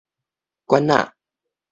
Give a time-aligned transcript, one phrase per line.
[0.65, 1.13] 罐子